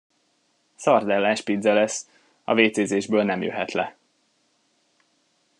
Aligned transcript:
Szardellás 0.75 1.41
pizza 1.41 1.73
lesz, 1.73 2.09
a 2.43 2.53
vécézésből 2.53 3.23
nem 3.23 3.41
jöhet 3.41 3.71
le. 3.71 3.95